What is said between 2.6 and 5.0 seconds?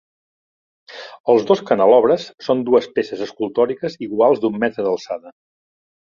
dues peces escultòriques iguals d'un metre